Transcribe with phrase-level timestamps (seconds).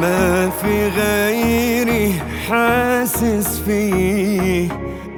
[0.00, 2.14] ما في غيري
[2.48, 4.68] حاسس فيه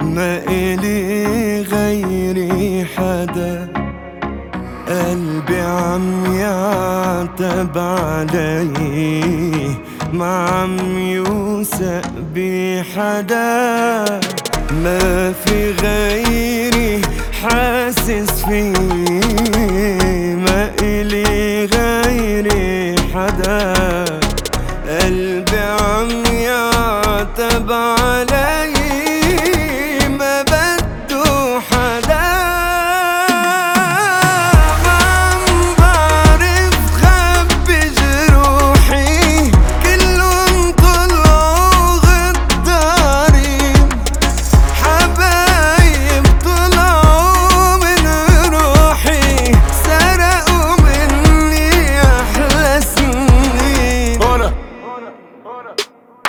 [0.01, 3.67] ما إلي غيري حدا.
[4.87, 9.21] قلبي عم يعتب علي
[10.13, 14.19] ما عم يوثق بحدا.
[14.83, 17.01] ما في غيري
[17.41, 19.94] حاسس فيه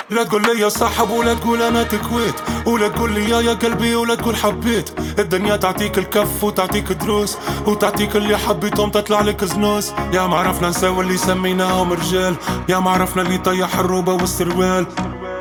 [0.09, 3.95] لا تقول لي يا صاحب ولا تقول أنا تكويت ولا تقول لي يا يا قلبي
[3.95, 4.89] ولا تقول حبيت.
[5.19, 9.91] الدنيا تعطيك الكف وتعطيك دروس وتعطيك اللي حبيتهم تطلع لك زنوس.
[10.13, 12.35] يا ما عرفنا نساوي اللي سميناهم رجال
[12.69, 14.85] يا ما عرفنا اللي طيح الروبة والسروال.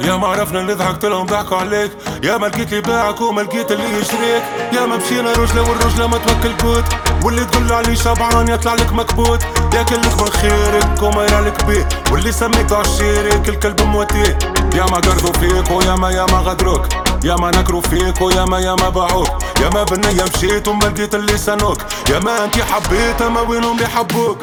[0.01, 1.91] يا ما عرفنا اللي ضحكت لهم ضحكوا عليك
[2.23, 6.19] يا ما لقيت اللي باعك وما لقيت اللي يشريك يا ما مشينا رجله والرجله ما
[6.19, 6.85] توكل كوت
[7.25, 9.43] واللي تقول عليه شبعان يطلع لك مكبوت
[9.75, 14.39] ياكلك من خيرك وما يرالك بيه واللي سميك عشيرك الكلب موتيه
[14.75, 16.87] يا ما قرضوا فيك ويا ما يا ما غدروك
[17.25, 19.29] يا ما نكروا فيك ويا ما يا ما باعوك
[19.61, 21.79] يا ما بالنية مشيت وما لقيت اللي سنوك
[22.11, 24.39] يا ما انتي حبيت ما وينهم بيحبوك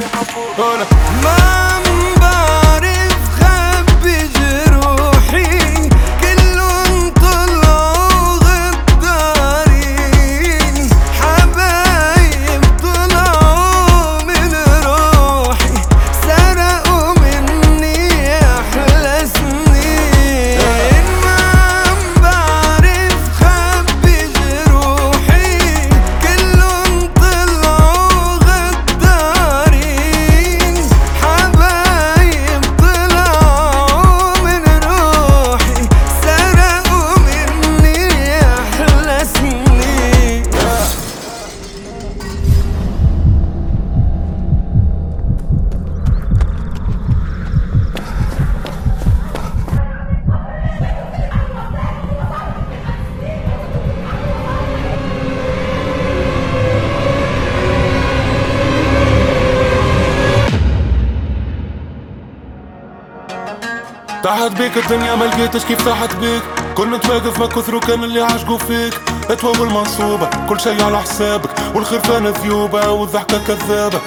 [0.58, 0.86] هلا
[1.24, 2.63] ما
[64.24, 66.44] طاحت بيك الدنيا ما لقيتش كيف طاحت بيك.
[66.76, 68.94] كنت واقف ما كثروا كان اللي عاشقوا فيك.
[69.30, 71.50] اتوى المنصوبة كل شي على حسابك.
[71.76, 74.02] والخرفان ذيوبة والضحكة كذابة.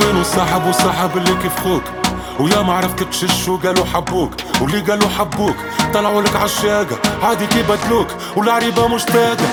[0.00, 1.82] وين الصاحب والصاحب اللي كيف خوك؟
[2.40, 4.30] ويا ما عرفت تشش وقالوا حبوك
[4.60, 5.56] واللي قالوا حبوك
[5.94, 8.06] طلعوا لك عالشاقة عادي كي بدلوك
[8.36, 9.46] والعريبة مشتاقة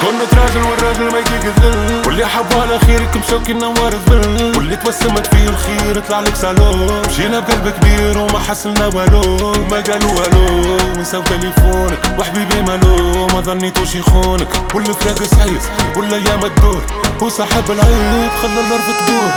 [0.00, 2.06] كنت راجل والراجل ما يديك الذل.
[2.06, 7.40] واللي حبوا على خيرك مشوكي نوار الظل واللي توسمت فيه الخير طلع لك سالون مشينا
[7.40, 14.48] بقلب كبير وما حسلنا والو ما قالوا والو ونساو تليفونك وحبيبي مالو ما ظنيتوش يخونك.
[14.74, 15.62] والفراق سعيد
[15.96, 16.82] والأيام تدور.
[17.20, 19.30] وصاحب العيب خلى الأرض تدور.